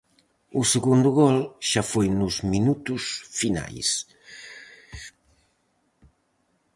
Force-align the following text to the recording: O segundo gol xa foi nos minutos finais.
O 0.61 0.63
segundo 0.73 1.09
gol 1.19 1.37
xa 1.69 1.83
foi 1.91 2.07
nos 2.19 2.35
minutos 2.53 3.03
finais. 3.39 3.89